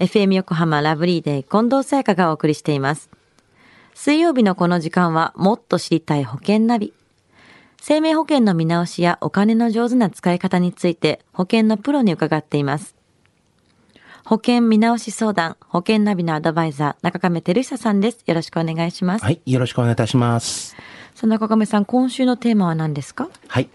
[0.00, 3.10] FM 横浜ラブリーデー近藤沙耶香がお送りしています。
[3.94, 6.92] 水曜日のこの時間はもっと知りたい保険ナビ。
[7.80, 12.94] 生命保険の見直しやお金の上手な使い方について保険のプロに伺っています。
[14.24, 18.22] 保険見直し相談、保険ナビのアドバイザー、中亀照久さんです。
[18.24, 19.24] よろしくお願いします。
[19.24, 20.76] はい、よろしくお願いいたします。
[21.16, 23.30] さあ中亀さん、今週のテーマは何ですか？
[23.48, 23.68] はい。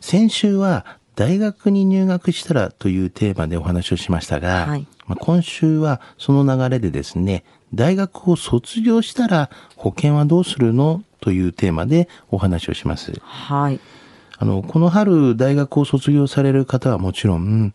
[0.00, 7.44] 先週は大学に入学したらというテーマでお話をしましたが、はいまあ今週はその流れでですね、
[7.74, 13.12] 大学を卒業したら保険はどうするのというテーマでお話をします。
[13.20, 13.80] はい。
[14.38, 17.74] あの、この春大学を卒業される方はもちろん、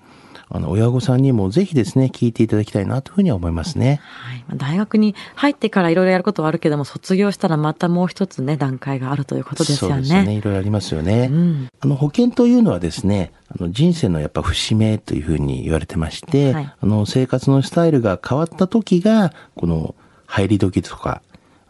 [0.56, 4.00] あの、親御さんにもぜひですね、聞いていただきたいなというふうには思いますね。
[4.04, 4.44] はい。
[4.48, 9.96] まあ大学に入ってからいろいろやることはあるけども、卒業したらまたもう一つね、段階があるということですよね。
[9.96, 10.34] そうですね。
[10.34, 11.30] いろいろありますよね。
[11.32, 11.70] うん。
[11.80, 19.96] あの保険というのはですね、あの人生のやっぱ節目というふうに言われてまして、はいあの生活のスタイルが変わった時が、この
[20.26, 21.22] 入り時とか、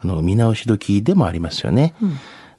[0.02, 1.94] あの見直し時でもありますよね。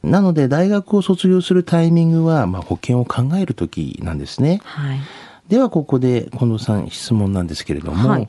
[0.02, 4.60] なので大学を卒業するタイミングは、まあ、保険を考える時なんですね。
[4.64, 5.00] はい。
[5.48, 8.28] ではここで近藤さん質問なんですけれども、はい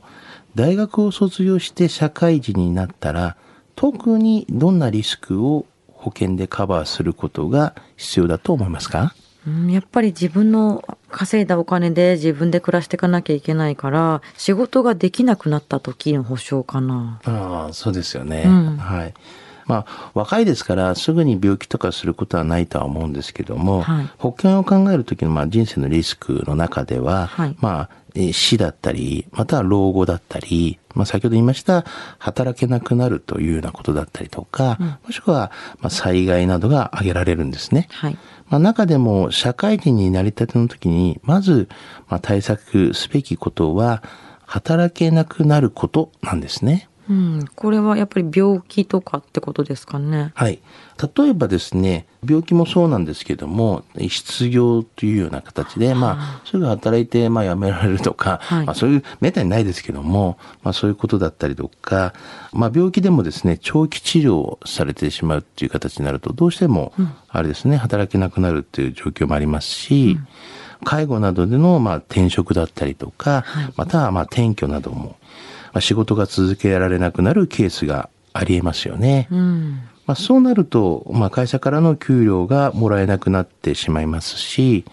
[0.54, 3.36] 大学を卒業して社会人になったら
[3.76, 9.14] 特にどんなリスクを保険でカバーすることが必要だと思いますか？
[9.46, 17.20] うんやっぱり自分の稼いだお金で自分で暮らしていかなきゃいけないから、仕事ができなくなった時の保証かな。
[17.24, 18.42] ああ、そうですよね。
[18.46, 19.14] うんはい。
[19.68, 31.84] まあ、若いですから、すぐに病気とかすることはないとは思うんですけども、はい保険を考えるときの、まあ、人生のリスクの中では、はいまあ、えー死だったり、または老後だったり、まあ、先ほど言いました、
[32.18, 37.88] 働けなくなるというようなことだったりとか、もしくは、まあ、災害などが挙げられるんですね。
[37.90, 38.18] はい。
[38.48, 41.68] まあ、中でも社会人になりたての時に、まず、
[42.08, 44.02] まあ、対策すべきことは、
[44.46, 46.88] 働けなくなることなんですね。
[47.08, 47.44] うん。
[47.54, 50.32] これはやっぱり病気とかってことですかね。
[50.34, 50.60] はい。
[51.16, 62.14] 例えばですね、病気もそうなんですけども、失業というような形で、まあ、すぐ働いて、まあ、辞められるとか、はいまあ、そういう、めったにないですけども、まあ、そういうことだったりとか、
[62.52, 66.92] まあ、病気でもですね、長期治療をされてしまうっていう形になると、どうしても、
[67.28, 70.18] あれですね、働けなくなるっていう状況もありますし、
[70.84, 73.44] 介護などでの、まあ、転職だったりとか、
[73.76, 75.16] または、まあ、転居なども、
[75.72, 79.28] まあ、仕事が続けられなくなるケースがありえますよね。
[79.30, 79.80] うん。
[80.06, 84.84] まあ、そうなると、まあ、会社からの給料がもらえなくなってしまいますし、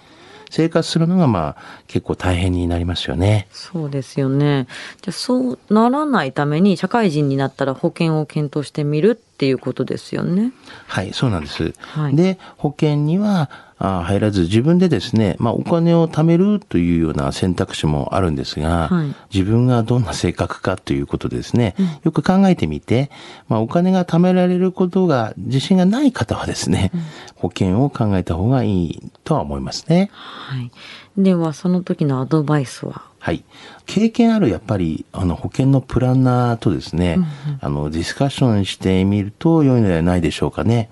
[0.50, 3.48] 生活するのがまあ結構大変になりますよね。
[3.52, 4.68] そうですよね。
[5.02, 10.54] じゃあそうならないために社会人になったら保険を検討してみるっていうことですよね。
[10.88, 11.74] はい、そうなんです。
[11.80, 23.12] はいで、保険にはあ入らず自分でですね、まあお金を貯めるというような選択肢もあるんですが、はい自分がどんな性格かということでですね、よく考えてみて、
[23.50, 26.92] まあお金が貯められることが自信がない方はですね、
[27.36, 30.10] 保険を考えた方がいいとは思いますね。
[30.14, 30.72] はい。
[31.18, 33.04] ではその時のアドバイスは？
[33.20, 33.44] はい。
[33.86, 37.18] 経験あるやっぱり、あの、保険のプランナーとですね、
[37.60, 40.90] あの、ディスカッションしてみると良いのではないでしょうかね。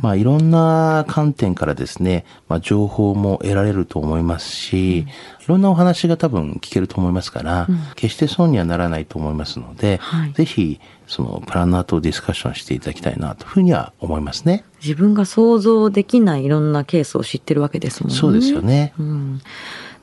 [0.00, 5.06] まあ、いろんな観点からですね、まあ、情報も得られると思いますし、い
[5.46, 14.64] ろんなお話が多分聞けると思いますから、決して損にはならないと思いますので、はいぜひ、その、プランナーとディスカッションしていただきたいなというふうには思いますね。
[14.80, 18.16] 自分が想像できないいろんなケースを知ってるわけですもんね。
[18.16, 18.92] そうですよね。
[18.98, 19.40] うん。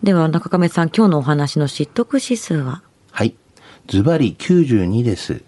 [0.04, 2.84] では中亀さん今日のお話の知得指数は？
[3.12, 3.34] はい。
[3.88, 5.42] ズバリ92です。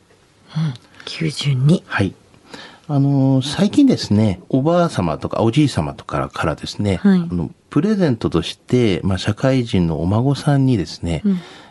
[1.06, 1.84] 92。
[1.86, 2.16] はい。
[2.92, 11.22] あの、最近ですね、おばあ様とかおじい様とかからですね、はいあのプレゼントとして、まあ、社会人のお孫さんにですね、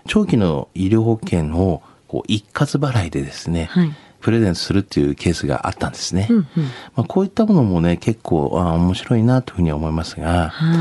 [0.07, 6.27] 長期の医療保険をこう一括払いでですね、はいプレゼントするっていうケースがあったんですね。
[6.29, 6.51] うんうんま
[6.97, 10.79] あ、こういったものもね、結構あ面白いなというふうに思いますが、はい。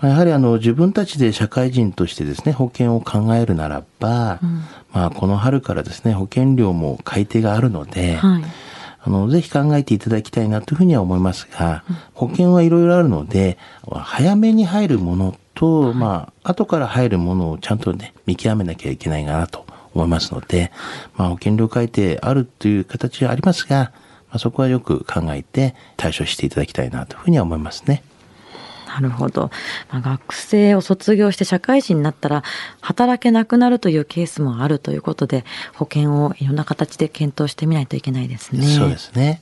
[0.00, 4.40] まあ、やはりあの自分たちで社会人としてですね、保険を考えるならば、
[4.90, 8.42] まあこの春からですね、保険料も改定があるので、はい。
[9.00, 11.84] あの、ぜひ考えていただきたいなというふうには思いますが、
[12.14, 13.58] 保険はいろいろあるので、
[13.90, 20.72] 早めに入るものと、まあ、後から入るものをちゃんとね、見極めなきゃいけないかなと思いますので、
[21.16, 23.92] まあ、保険料改定あるという形はありますが、
[24.28, 28.02] まあ、そこはよく考えて対処していただきたいなというふうには思いますね。
[29.00, 29.50] なるほど。
[29.90, 32.42] まあ、学生を卒業して社会人になったら
[32.80, 38.66] 働けなくなるというケースもあるということで保険をいろんな形で検討してみないといけないですね。
[38.66, 39.40] そうですね。